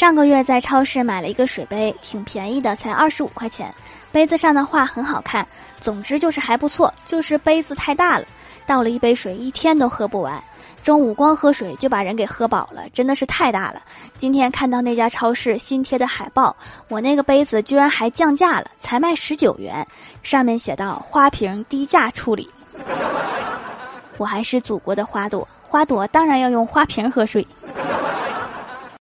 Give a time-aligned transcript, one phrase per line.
[0.00, 3.70] 上个月在超市买了一个水杯挺便宜的才二十五块钱
[4.10, 5.46] 杯子上的画很好看
[5.78, 8.24] 总之就是还不错就是杯子太大了
[8.66, 10.42] 倒了一杯水一天都喝不完
[10.82, 13.82] 中午光喝水就把人给喝饱了真的是太大了。
[14.16, 16.56] 今天看到那家超市新贴的海报
[16.88, 19.86] 我那个杯子居然还降价了才卖十九元
[20.22, 22.48] 上面写道花瓶低价处理。
[24.16, 27.46] 我还是祖国的花朵花朵当然要用花瓶喝水